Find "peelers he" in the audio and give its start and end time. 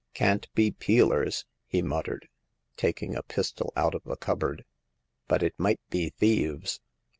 0.71-1.83